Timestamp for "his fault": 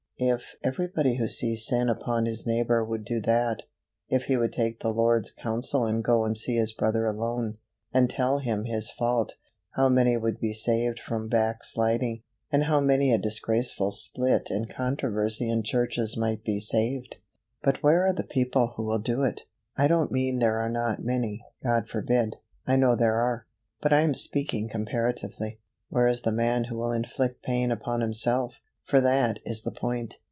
8.65-9.33